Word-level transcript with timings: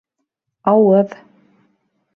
Ауыҙ 0.73 1.15